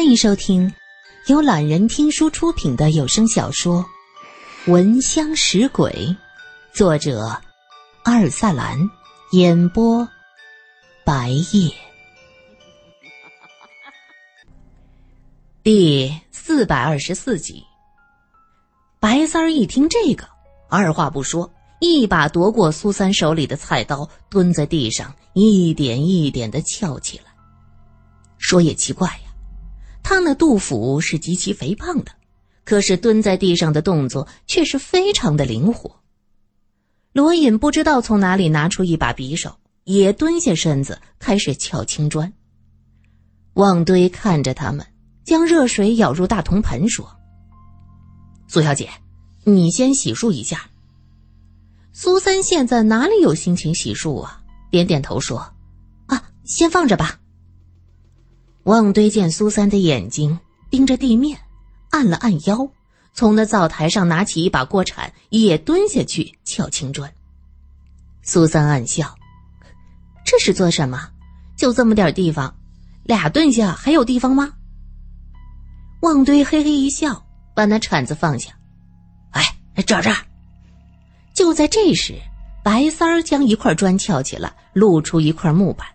[0.00, 0.72] 欢迎收听
[1.26, 3.84] 由懒人听书出品的有声小说
[4.72, 5.92] 《闻香识鬼》，
[6.72, 7.38] 作者
[8.04, 8.78] 阿尔萨兰，
[9.32, 10.08] 演播
[11.04, 11.70] 白夜。
[15.62, 17.62] 第四百二十四集，
[18.98, 20.26] 白三儿一听这个，
[20.70, 27.24] 二话不说，一把夺过苏三手里的菜刀，蹲在地上，一点一点的撬起来。
[28.38, 29.29] 说也奇怪呀。
[30.02, 32.12] 他那杜甫是极其肥胖的，
[32.64, 36.00] 可是蹲在地上的动作却是非常的灵活。
[37.12, 42.32] 罗隐不知道从哪里拿出一把匕首，也蹲下身子开始撬青砖。
[43.54, 44.86] 旺堆看着他们，
[45.24, 47.16] 将热水舀入大铜盆，说
[48.48, 48.88] ：“苏小姐，
[49.44, 50.70] 你先洗漱一下。”
[51.92, 54.40] 苏三现在哪里有心情洗漱啊？
[54.70, 55.52] 点点头说
[56.06, 57.19] ：“啊，先放着吧。”
[58.64, 60.38] 旺堆见苏三的眼睛
[60.70, 61.38] 盯着地面，
[61.90, 62.68] 按了按腰，
[63.14, 67.12] 从那灶台上拿起一把锅铲，也蹲下去撬青砖。
[68.22, 69.16] 苏三暗笑
[70.24, 71.10] ：“这是做什么？
[71.56, 72.54] 就这么点地方，
[73.04, 74.52] 俩蹲下还有地方吗？”
[76.02, 78.52] 旺堆嘿嘿一笑，把那铲子放下
[79.32, 79.42] ：“哎，
[79.86, 80.14] 这这。”
[81.34, 82.14] 就在这时，
[82.62, 85.86] 白三儿将一块砖撬起来，露出一块木板，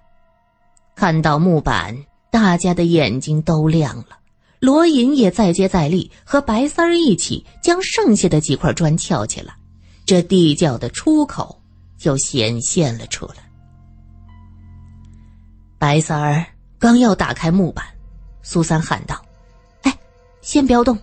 [0.95, 1.95] 看到木板。
[2.35, 4.17] 大家的眼睛都亮了，
[4.59, 9.55] 罗隐也再接再厉，和白三儿一起将剩下的几块砖撬起来，
[10.05, 11.61] 这地窖的出口
[11.97, 13.35] 就显现了出来。
[15.79, 16.45] 白三儿
[16.77, 17.85] 刚要打开木板，
[18.41, 19.23] 苏三喊道
[19.83, 19.97] ：“哎，
[20.41, 20.99] 先不要动，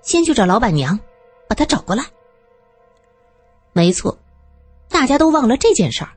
[0.00, 0.98] 先去找老板娘，
[1.46, 2.02] 把她找过来。”
[3.74, 4.18] 没错，
[4.88, 6.12] 大家都忘了这件事儿，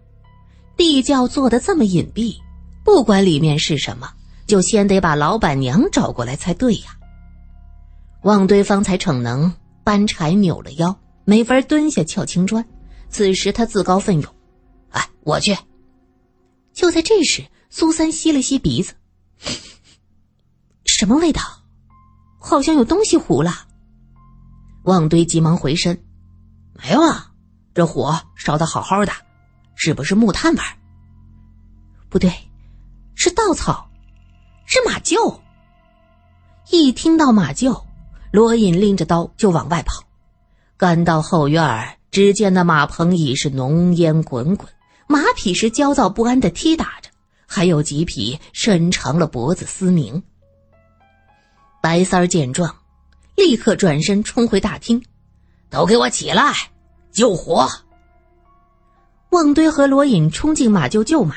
[0.77, 2.37] 地窖做的这么隐蔽，
[2.85, 4.09] 不管里面是什么。
[4.45, 6.97] 就先得把老板娘找过来才对呀。
[8.23, 12.65] 旺堆方才逞能，搬柴扭了腰，没法蹲下撬青砖。
[13.09, 14.35] 此时他自告奋勇
[14.91, 15.57] ：“哎，我去。”
[16.73, 18.93] 就在这时，苏三吸了吸鼻子，
[20.85, 21.41] 什么味道？
[22.39, 23.67] 好像有东西糊了。
[24.83, 26.03] 旺堆急忙回身
[26.73, 27.31] ：“没有啊，
[27.73, 29.13] 这火烧的好好的，
[29.75, 30.77] 是不是木炭味儿？
[32.09, 32.33] 不对，
[33.15, 33.89] 是稻草。”
[34.73, 35.39] 是马厩。
[36.71, 37.83] 一听到马厩，
[38.31, 40.01] 罗隐拎着刀就往外跑。
[40.77, 44.67] 赶到后院，只见那马棚已是浓烟滚滚，
[45.05, 47.11] 马匹是焦躁不安的踢打着，
[47.45, 50.23] 还有几匹伸长了脖子嘶鸣。
[51.79, 52.75] 白三儿见状，
[53.35, 55.05] 立刻转身冲回大厅
[55.69, 56.51] ：“都给我起来，
[57.11, 57.69] 救火！”
[59.29, 61.35] 旺堆和罗隐冲进马厩救马，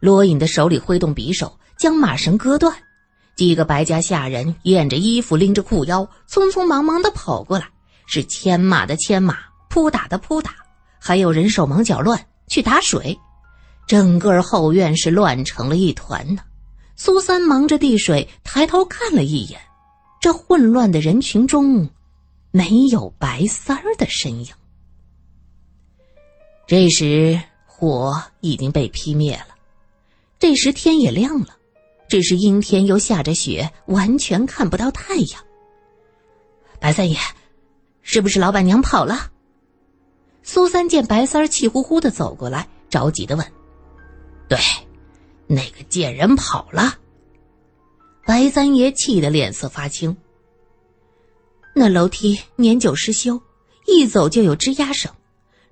[0.00, 1.58] 罗隐的手里挥动匕首。
[1.76, 2.74] 将马绳割断，
[3.36, 7.68] 几个白家下人掩着衣服，拎着裤腰，匆匆忙忙的跑过来，
[8.06, 10.54] 是牵马的牵马，扑打的扑打，
[10.98, 13.18] 还有人手忙脚乱去打水，
[13.86, 16.42] 整个后院是乱成了一团呢。
[16.96, 19.60] 苏三忙着递水，抬头看了一眼，
[20.20, 21.90] 这混乱的人群中，
[22.52, 24.52] 没有白三儿的身影。
[26.66, 29.48] 这时火已经被劈灭了，
[30.38, 31.48] 这时天也亮了。
[32.14, 35.44] 只是阴天又下着雪，完全看不到太阳。
[36.78, 37.18] 白三爷，
[38.02, 39.32] 是不是老板娘跑了？
[40.44, 43.44] 苏三见白三儿气呼呼的走过来，着急的问
[44.48, 44.56] ：“对，
[45.48, 46.94] 那个贱人跑了。”
[48.24, 50.16] 白三爷气得脸色发青。
[51.74, 53.42] 那楼梯年久失修，
[53.88, 55.10] 一走就有吱呀声，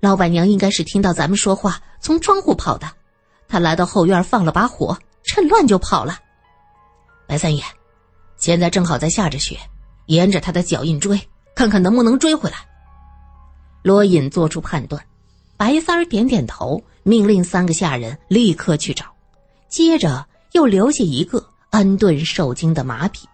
[0.01, 2.91] 老板娘应该是听到咱们说话，从窗户跑的。
[3.47, 4.99] 她来到后院放了把火。
[5.25, 6.19] 趁乱就跑了，
[7.33, 7.63] 白三爷，
[8.37, 9.57] 现在正好在下着雪，
[10.05, 11.19] 沿着他的脚印追，
[11.55, 12.57] 看看能不能追回来。
[13.81, 15.03] 罗隐做出判断，
[15.57, 19.05] 白三儿点点头，命令三个下人立刻去找，
[19.67, 23.27] 接着又留下一个安顿受惊的马匹，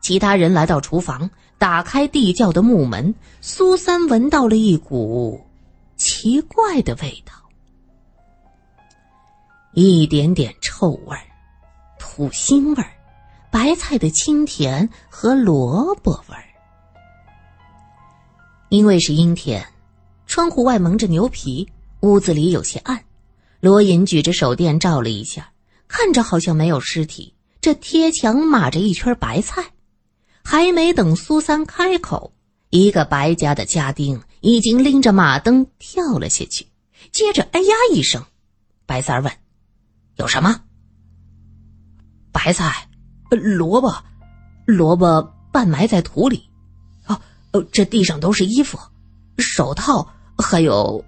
[0.00, 1.28] 其他人来到厨房，
[1.58, 5.44] 打开地窖的木门，苏三闻到了一股
[5.96, 7.32] 奇怪的味道，
[9.74, 11.22] 一点点臭味儿。
[12.02, 12.90] 土腥味儿，
[13.50, 16.44] 白菜的清甜和萝卜味儿。
[18.68, 19.66] 因为是阴天，
[20.26, 21.68] 窗户外蒙着牛皮，
[22.00, 23.04] 屋子里有些暗。
[23.58, 25.52] 罗隐举着手电照了一下，
[25.88, 27.34] 看着好像没有尸体。
[27.60, 29.72] 这贴墙码着一圈白菜，
[30.42, 32.32] 还没等苏三开口，
[32.70, 36.68] 一个白家的家丁已经拎着马灯跳了下去。
[37.12, 38.24] 接着，哎呀一声，
[38.86, 39.32] 白三问
[40.16, 40.62] ：“有什么？”
[42.32, 42.88] 白菜，
[43.36, 43.94] 萝卜，
[44.66, 45.22] 萝卜
[45.52, 46.48] 半埋在土里。
[47.06, 47.20] 哦，
[47.52, 48.78] 呃，这地上都是衣服、
[49.38, 50.06] 手套，
[50.38, 51.04] 还有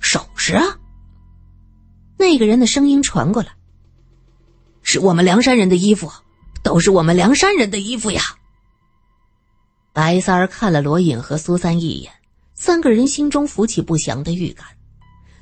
[0.00, 0.64] 首饰啊。
[2.16, 3.48] 那个人的声音传过来
[4.82, 6.10] ：“是我们梁山人的衣服，
[6.62, 8.20] 都是我们梁山人的衣服呀。”
[9.92, 12.12] 白三儿看了罗隐和苏三一眼，
[12.54, 14.66] 三个人心中浮起不祥的预感：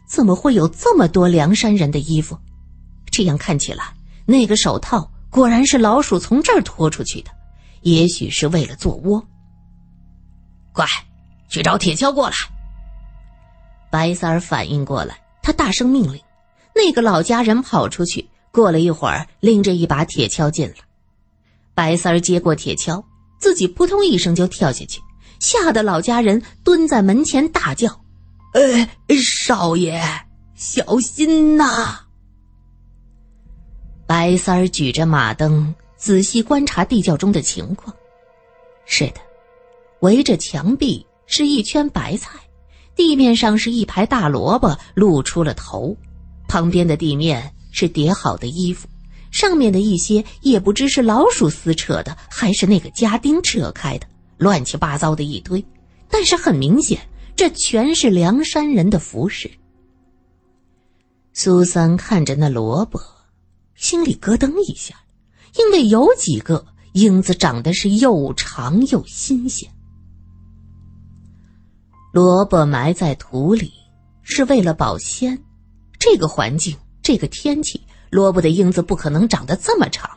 [0.07, 2.39] 怎么会有这么多梁山人的衣服？
[3.11, 3.95] 这样看起来，
[4.27, 7.31] 那个手套果然是老鼠从这儿拖出去的，
[7.83, 9.23] 也许是为了做窝。
[10.73, 10.87] 快，
[11.47, 12.35] 去找铁锹过来！
[13.91, 16.19] 白三儿反应过来，他大声命令。
[16.75, 20.77] 那个老家人跑出去，过了一会儿，拎着一把铁锹进来。
[21.75, 23.05] 白三儿接过铁锹。
[23.39, 25.03] 自己扑通一声就跳下去，
[25.39, 28.01] 吓得老家人蹲在门前大叫
[28.55, 28.89] ：“呃，
[29.45, 30.03] 少爷，
[30.55, 32.01] 小心呐！”
[34.07, 37.95] 白三儿举着马灯，仔细观察地窖中的情况。
[38.85, 39.21] 是的，
[40.01, 42.39] 围着墙壁是一圈白菜，
[42.95, 45.97] 地面上是一排大萝卜露出了头，
[46.47, 48.87] 旁边的地面是叠好的衣服。
[49.33, 54.07] 上面的一些也不知是老鼠撕扯的，还是那个家丁扯开的，
[54.39, 55.63] 乱七八糟的一堆。
[56.09, 57.01] 但是很明显，
[57.35, 59.51] 这全是梁山人的服饰。
[61.33, 63.01] 苏三看着那萝卜，
[63.77, 64.95] 心里咯噔一下，
[65.57, 69.71] 因为有几个影子长得是又长又新鲜。
[72.13, 73.71] 萝卜埋在土里
[74.23, 75.39] 是为了保鲜，
[75.99, 77.81] 这个环境，这个天气。
[78.09, 80.11] 萝卜的英子不可能长得这么长。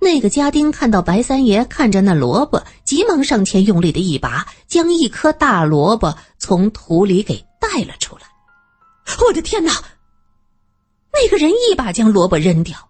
[0.00, 8.22] 那个家丁看到白三爷看着那萝卜，急忙上前用力的一拔，将一颗大萝卜从土里给带了出来。
[9.24, 9.72] 我的天哪！
[11.12, 12.88] 那个人一把将萝卜扔掉，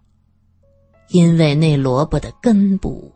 [1.09, 3.15] 因为那萝卜的根部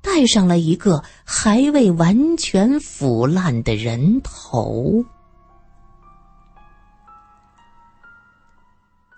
[0.00, 5.04] 带上了一个还未完全腐烂的人头。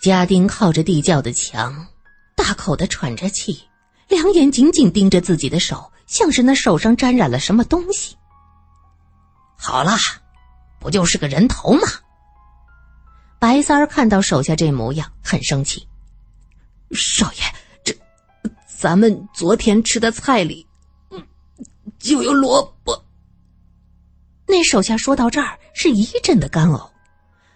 [0.01, 1.87] 家丁靠着地窖的墙，
[2.37, 3.61] 大口的喘着气，
[4.09, 8.17] 两眼紧紧盯着自己的手，像是那手上沾染了什么东西。
[9.57, 9.93] 好了，
[10.79, 11.83] 不就是个人头吗？
[13.47, 15.87] 白三儿看到手下这模样，很生气。
[16.91, 17.43] 少爷，
[17.85, 17.95] 这
[18.77, 20.67] 咱们昨天吃的菜里，
[21.13, 21.23] 嗯，
[21.97, 23.05] 就有萝卜。
[24.49, 26.89] 那手下说到这儿，是一阵的干呕。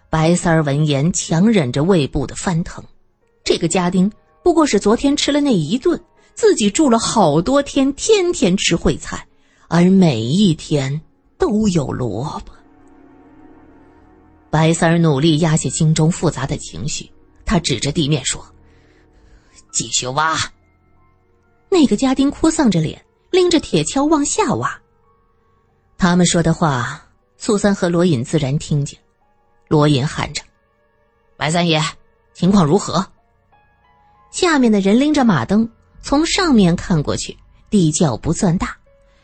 [0.09, 2.81] 白三儿闻言，强忍着胃部的翻腾。
[3.43, 4.09] 这个家丁
[4.45, 6.01] 不过是昨天吃了那一顿，
[6.33, 9.27] 自己住了好多天，天天吃烩菜，
[9.67, 11.01] 而每一天
[11.37, 12.53] 都有萝卜。
[14.51, 17.09] 白三儿努力压下心中复杂的情绪，
[17.45, 18.45] 他指着地面说
[19.71, 20.37] ：“继续挖。”
[21.71, 24.77] 那个家丁哭丧着脸，拎着铁锹往下挖。
[25.97, 27.01] 他们说的话，
[27.37, 28.99] 苏三和罗隐自然听见。
[29.69, 30.43] 罗隐喊着
[31.37, 31.81] ：“白三爷，
[32.33, 33.07] 情况如何？”
[34.31, 35.69] 下面的人拎着马灯，
[36.01, 37.37] 从上面看过去，
[37.69, 38.75] 地窖不算大，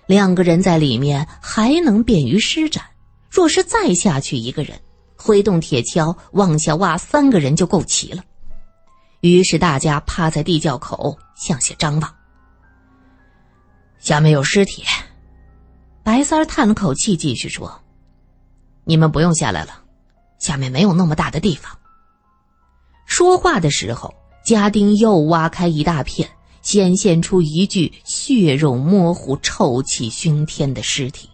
[0.06, 2.86] 两个人在里面还能便于施展。
[3.30, 4.80] 若是再下去一个人，
[5.18, 8.24] 挥动铁锹往下挖，三个人就够齐了。
[9.22, 12.16] 于是大家趴在地窖口向下张望，
[14.00, 14.84] 下面有尸体。
[16.04, 17.82] 白三叹了口气，继续说
[18.86, 19.84] ：“你们不用下来了。”
[20.40, 21.76] 下面没有那么大的地方。
[23.06, 24.14] 说话的时候，
[24.46, 26.30] 家丁又挖开一大片，
[26.62, 31.28] 显现出一具血肉模糊、臭气熏天的尸体。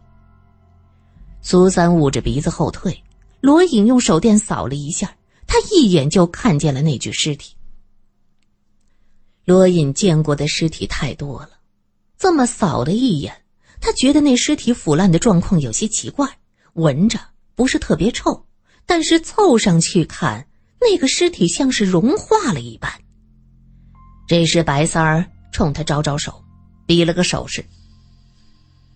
[1.41, 2.97] 苏三捂着鼻子后退，
[3.43, 7.53] 罗隐用手电扫了一下，他一眼就看见了那具尸体。
[9.43, 11.49] 罗隐见过的尸体太多了，
[12.17, 13.35] 这么扫了一眼，
[13.81, 16.25] 他觉得那尸体腐烂的状况有些奇怪，
[16.75, 17.19] 闻着
[17.53, 18.45] 不是特别臭。
[18.85, 20.47] 但是凑上去看，
[20.79, 22.89] 那个尸体像是融化了一般。
[24.25, 26.41] 这时，白三儿冲他招招手，
[26.85, 27.65] 比了个手势。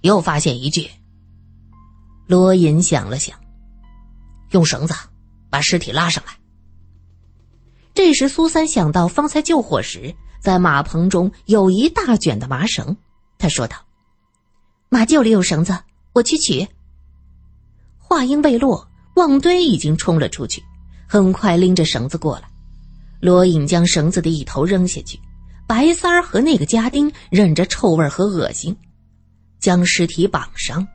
[0.03, 0.89] 又发现一具。
[2.27, 3.37] 罗隐想了想，
[4.51, 4.93] 用绳子
[5.49, 6.33] 把尸体拉上来。
[7.93, 12.95] 这时，苏三想到方才救火时在马棚中有一大卷的麻绳，
[13.37, 13.77] 他说道
[14.89, 15.77] ：“马厩里有绳子，
[16.13, 16.67] 我去取。”
[17.97, 18.87] 话音未落。
[19.15, 20.61] 旺堆已经冲了出去，
[21.07, 22.47] 很快拎着绳子过来。
[23.19, 25.19] 罗隐将绳子的一头扔下去，
[25.65, 28.77] 白三儿和那个家丁忍着臭味和恶心，
[29.59, 30.87] 将尸体绑上。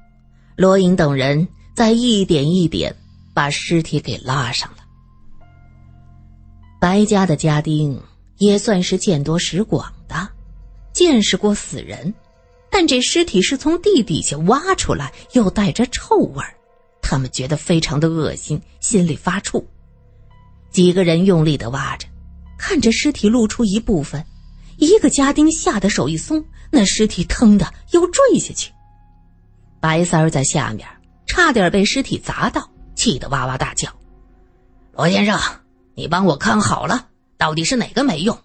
[0.54, 2.94] 罗隐等人再一点一点
[3.34, 4.78] 把尸体给拉上了。
[6.80, 8.00] 白家的家丁
[8.38, 10.28] 也算是见多识广的，
[10.92, 12.12] 见识过死人，
[12.70, 16.54] 但这尸体是从地底下挖出来，又带着臭味儿，
[17.00, 19.64] 他们觉得非常的恶心，心里发怵。
[20.70, 22.08] 几个人用力的挖着，
[22.58, 24.24] 看着尸体露出一部分，
[24.78, 28.72] 一个家丁吓得手一松，那尸体腾的又坠下去。
[29.80, 30.88] 白三儿在下面
[31.26, 32.68] 差点被尸体砸到，
[33.02, 33.90] 气得哇哇大叫
[34.94, 35.36] ：“罗先生，
[35.96, 38.38] 你帮我看好了，到底是哪个没用？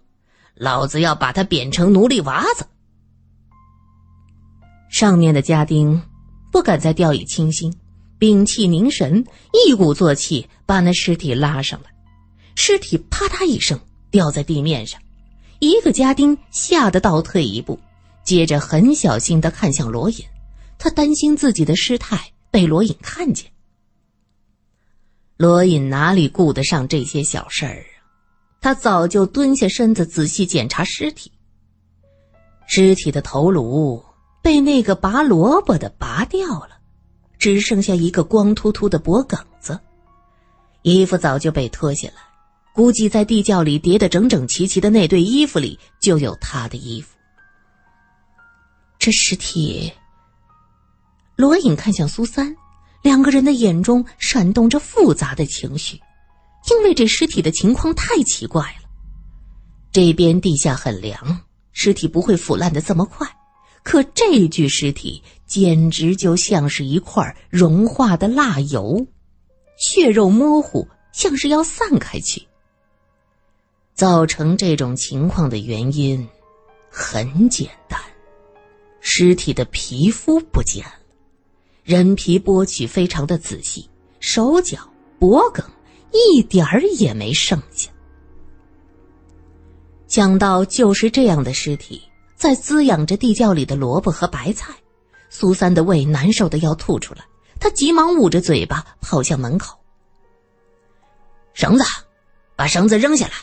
[0.55, 2.65] 老子要把他贬成奴隶娃子！”
[4.89, 6.01] 上面的家丁
[6.51, 7.71] 不敢再掉以轻心，
[8.17, 11.91] 屏气凝神，一鼓作气把那尸体拉上来。
[12.55, 14.99] 尸体啪嗒一声掉在地面上，
[15.59, 17.79] 一个家丁吓得倒退一步，
[18.23, 20.25] 接着很小心的看向罗隐，
[20.79, 23.51] 他担心自己的失态被罗隐看见。
[25.37, 27.93] 罗隐哪里顾得上这些小事儿啊？
[28.59, 31.31] 他早就蹲下身子仔细检查尸体。
[32.67, 34.03] 尸体的头颅。
[34.39, 36.79] 被那个拔萝卜的拔掉了，
[37.37, 39.77] 只剩下一个光秃秃的脖梗子，
[40.83, 42.21] 衣服早就被脱下来，
[42.73, 47.17] 估计在地窖里叠得整整齐齐的那堆衣服里就有他的衣服。
[48.97, 49.91] 这尸体，
[51.35, 52.55] 罗隐看向苏三，
[53.01, 55.99] 两个人的眼中闪动着复杂的情绪，
[56.69, 58.89] 因为这尸体的情况太奇怪了。
[59.91, 63.27] 这边地下很凉，尸体不会腐烂的这么快。
[63.83, 69.07] 可这具尸体简直就像是一块融化的蜡油，
[69.77, 72.45] 血肉模糊，像是要散开去。
[73.93, 76.27] 造成这种情况的原因
[76.89, 77.97] 很简单，
[78.99, 80.99] 尸体的皮肤不见了，
[81.87, 83.89] 人皮剥取非常的仔细，
[84.19, 84.77] 手脚
[85.17, 85.65] 脖梗
[86.11, 87.89] 一点儿也没剩下。
[90.05, 92.01] 想到就是这样的尸体。
[92.35, 94.73] 在滋养着地窖里的萝卜和白菜，
[95.29, 97.23] 苏三的胃难受的要吐出来，
[97.57, 99.79] 他急忙捂着嘴巴跑向门口。
[101.53, 101.85] 绳子，
[102.57, 103.33] 把绳子扔下来。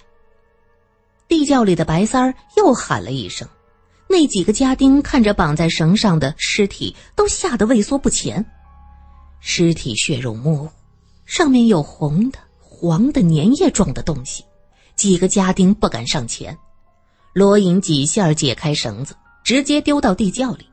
[1.27, 3.49] 地窖里的白三儿又喊了一声，
[4.15, 8.47] 那几个家丁看着绑在绳上的尸体，都吓得畏缩不前。
[9.41, 10.71] 尸体血肉模糊，
[11.27, 14.45] 上面有红的、黄的粘液状的东西，
[14.95, 16.57] 几个家丁不敢上前。
[17.33, 20.65] 罗隐几下解开绳子，直接丢到地窖里。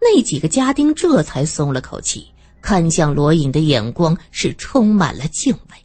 [0.00, 2.26] 那几个家丁这才松了口气，
[2.60, 5.76] 看向罗隐的眼光是充满了敬畏。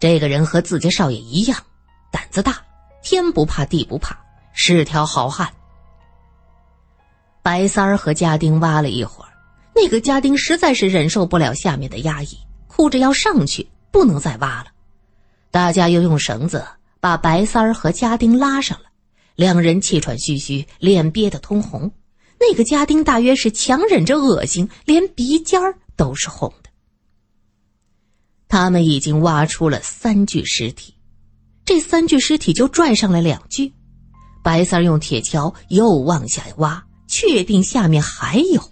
[0.00, 1.56] 这个人和自家少爷一样，
[2.10, 2.60] 胆子大，
[3.00, 4.25] 天不怕地不怕，
[4.56, 5.48] 是条好汉。
[7.42, 9.30] 白三儿和家丁挖了一会儿，
[9.72, 12.36] 那个家丁实在是忍受不了下面的压抑，
[12.66, 14.66] 哭着要上去，不能再挖了。
[15.52, 16.66] 大家又用绳子。
[16.98, 18.86] 把白三儿和家丁拉上了，
[19.36, 21.92] 两人气喘吁吁，脸憋得通红。
[22.40, 26.70] 那个家丁大约是强忍着恶心，连鼻尖儿都是红的。
[28.48, 30.96] 他们已经挖出了三具尸体，
[31.64, 33.72] 这三具尸体就拽上了两具。
[34.46, 38.62] 白三儿用铁锹又往下挖，确定下面还有。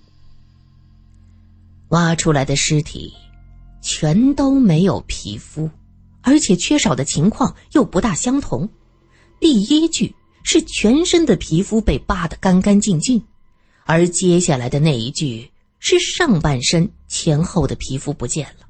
[1.89, 3.13] 挖出来的尸体
[3.83, 5.69] 全都没有皮肤。
[6.23, 8.69] 而且缺少的情况又不大相同。
[9.41, 10.15] 第一具
[10.45, 13.21] 是全身的皮肤被扒得干干净净，
[13.85, 15.51] 而接下来的那一具
[15.81, 18.67] 是上半身前后的皮肤不见了。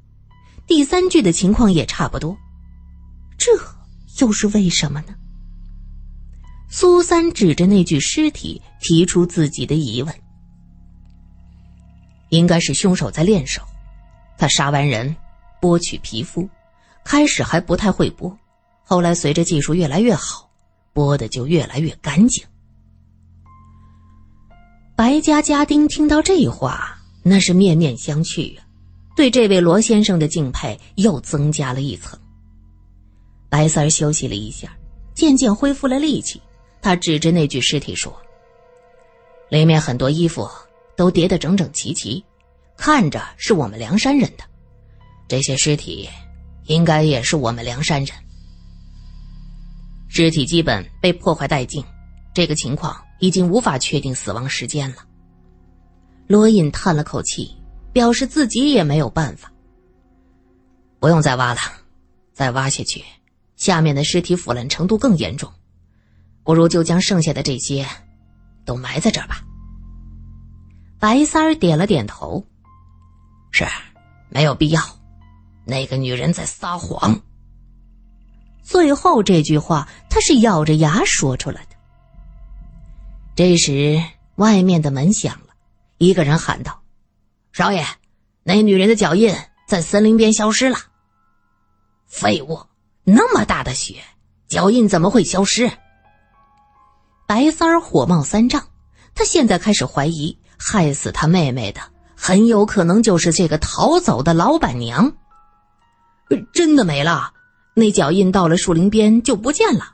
[0.65, 2.35] 第三具的情况也差不多，
[3.37, 3.51] 这
[4.19, 5.15] 又是为什么呢？
[6.69, 10.13] 苏三指着那具尸体，提出自己的疑问：
[12.29, 13.61] 应该是凶手在练手，
[14.37, 15.15] 他杀完人，
[15.61, 16.47] 剥取皮肤。
[17.03, 18.35] 开始还不太会剥，
[18.83, 20.49] 后来随着技术越来越好，
[20.91, 22.43] 剥的就越来越干净。
[24.95, 28.65] 白家家丁听到这话，那是面面相觑啊，
[29.15, 32.19] 对这位罗先生的敬佩又增加了一层。
[33.49, 34.75] 白三儿休息了一下，
[35.13, 36.41] 渐渐恢复了力气，
[36.85, 38.15] 他指着那具尸体说
[39.49, 40.47] ：“里面很多衣服
[40.95, 42.23] 都叠得整整齐齐，
[42.77, 44.43] 看着是我们梁山人的，
[45.27, 46.07] 这些尸体。”
[46.65, 48.15] 应该也是我们梁山人。
[50.07, 51.83] 尸体基本被破坏殆尽，
[52.35, 54.97] 这个情况已经无法确定死亡时间了。
[56.27, 57.51] 罗隐叹了口气，
[57.91, 59.51] 表示自己也没有办法。
[60.99, 61.59] 不用再挖了，
[62.31, 63.03] 再挖下去，
[63.55, 65.51] 下面的尸体腐烂程度更严重，
[66.45, 67.85] 不如就将剩下的这些
[68.63, 69.43] 都埋在这儿吧。
[70.99, 72.45] 白三儿点了点头，
[73.51, 73.65] 是，
[74.29, 74.81] 没有必要。
[75.65, 77.19] 那个女人在撒谎。
[78.61, 81.75] 最后这句话，他是咬着牙说出来的。
[83.35, 84.01] 这时，
[84.35, 85.53] 外面的门响了，
[85.97, 86.81] 一个人喊道
[87.51, 87.83] ：“少爷，
[88.43, 89.35] 那女人的脚印
[89.67, 90.77] 在森林边消失了。”
[92.07, 92.59] 废物！
[93.03, 94.01] 那么大的雪，
[94.47, 95.71] 脚印怎么会消失？
[97.27, 98.63] 白三儿火冒三丈，
[99.13, 101.81] 他现在开始怀疑，害死他妹妹的
[102.15, 105.13] 很有可能就是这个逃走的老板娘。
[106.53, 107.33] 真的没了？
[107.75, 109.93] 那脚印到了树林边就不见了？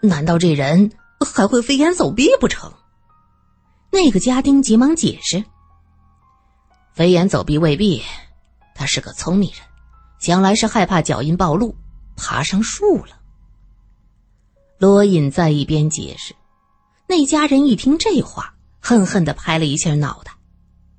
[0.00, 0.92] 难道这人
[1.34, 2.72] 还会飞檐走壁不成？
[3.90, 5.44] 那个家丁急忙解释
[6.94, 8.02] ：“飞檐走壁未必，
[8.74, 9.60] 他是个聪明人，
[10.18, 11.74] 想来是害怕脚印暴露。”
[12.22, 13.18] 爬上树了。
[14.78, 16.34] 罗隐在一边解释，
[17.10, 20.30] 那家人一听这话，恨恨的拍了一下脑袋：“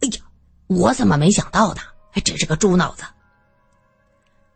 [0.03, 0.22] 哎呀，
[0.68, 1.80] 我怎么没想到呢？
[2.12, 3.03] 还真是个猪脑子！”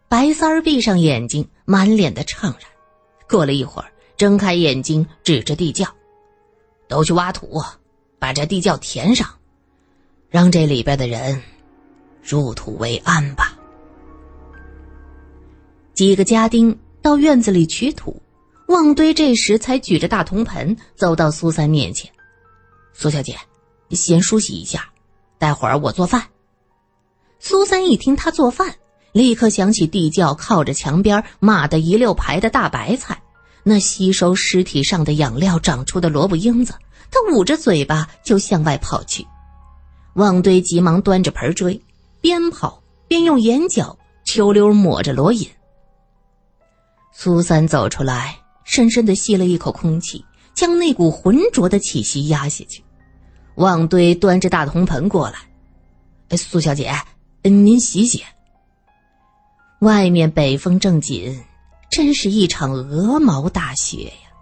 [0.10, 2.60] 白三儿闭上眼睛，满脸的怅然。
[3.30, 5.88] 过了一会儿，睁开眼睛，指着地窖
[6.90, 7.64] ：“都去挖土，
[8.20, 9.26] 把这地窖填上，
[10.28, 11.42] 让这里边的人
[12.22, 13.58] 入土为安吧。”
[15.96, 18.22] 几个家丁到院子里取土，
[18.68, 22.12] 旺堆这时才举着大铜盆走到苏三面前
[22.94, 23.38] ：“苏小姐，
[23.92, 24.90] 先梳洗一下，
[25.38, 26.24] 待会儿我做饭。”
[27.40, 28.74] 苏三一听他做饭，
[29.12, 33.22] 立刻想起地窖靠着墙边码的一溜排的大白菜，
[33.64, 36.74] 那吸收尸体上的养料长出的萝卜缨子，
[37.12, 39.26] 他捂着嘴巴就向外跑去。
[40.16, 41.80] 旺堆急忙端着盆追，
[42.20, 43.96] 边跑边用眼角
[44.26, 45.48] 秋溜抹着罗隐。
[47.14, 52.84] 苏三走出来，深深的吸了一口空气，将那股浑浊的气息压下去。
[53.56, 55.36] 旺堆端着大铜盆过来
[56.36, 56.92] ：“苏小姐，
[57.44, 58.22] 您洗洗。”
[59.80, 61.42] 外面北风正紧，
[61.90, 64.34] 真是一场鹅毛大雪呀。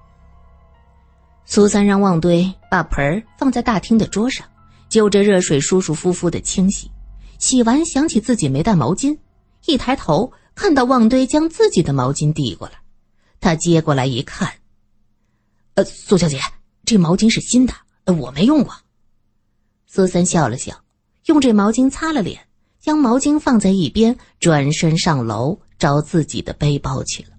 [1.45, 4.47] 苏三让旺堆把盆儿放在大厅的桌上，
[4.89, 6.89] 就着热水舒舒服服的清洗。
[7.37, 9.17] 洗完，想起自己没带毛巾，
[9.65, 10.31] 一抬头。
[10.55, 12.75] 看到旺堆将自己的毛巾递过来，
[13.43, 14.49] 他接过来一看，
[15.73, 16.39] 呃，苏小姐，
[16.85, 17.73] 这毛巾是新的，
[18.05, 18.73] 我没用过。
[19.85, 20.81] 苏三笑了笑，
[21.25, 22.47] 用这毛巾擦了脸，
[22.79, 27.31] 将毛巾放在一边，转身上楼找自己的背包去了。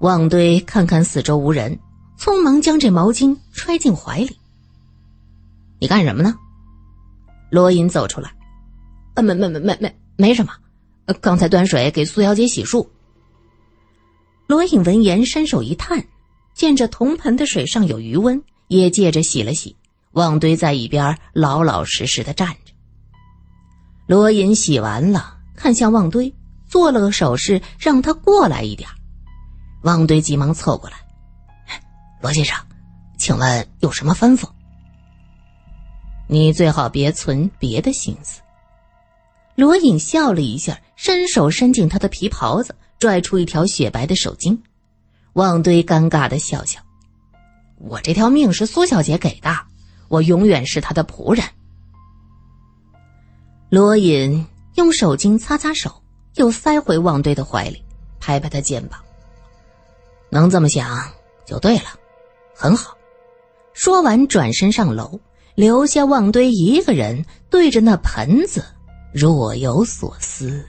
[0.00, 1.78] 旺堆看看四周无人，
[2.18, 4.38] 匆忙将这毛巾揣进怀里。
[5.80, 6.34] 你干什么呢？
[7.50, 8.30] 罗隐走出来，
[9.14, 10.52] 呃，没没没没没没什么。
[11.22, 12.86] 刚才端水给苏小姐洗漱。
[14.46, 16.04] 罗隐闻言伸手一探，
[16.52, 19.74] 见着铜盆的水上有余温，也借着洗了洗。
[20.12, 22.72] 旺堆在一边老老实实的站着。
[24.06, 26.32] 罗隐洗完了，看向旺堆，
[26.68, 28.88] 做了个手势，让他过来一点。
[29.82, 30.96] 旺堆急忙凑过来
[32.22, 32.56] ：“罗先生，
[33.18, 34.48] 请问有什么吩咐？
[36.28, 38.40] 你最好别存别的心思。”
[39.56, 44.58] 罗隐笑了一下，伸手伸进他的皮袍子，拽出一条雪白的手巾。
[45.34, 46.80] 旺堆尴尬的笑笑
[47.76, 49.50] ：“我这条命是苏小姐给的，
[50.08, 51.44] 我永远是她的仆人。”
[53.68, 56.02] 罗隐用手巾擦擦手，
[56.36, 57.84] 又塞回旺堆的怀里，
[58.20, 58.98] 拍拍他肩膀
[60.30, 61.06] ：“能这么想
[61.44, 61.90] 就对了，
[62.54, 62.96] 很好。”
[63.74, 65.20] 说完，转身上楼，
[65.56, 68.64] 留下旺堆一个人对着那盆子。
[69.12, 70.66] 若有所思。